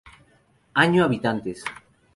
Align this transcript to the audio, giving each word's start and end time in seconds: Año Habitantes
Año 0.73 1.03
Habitantes 1.05 1.63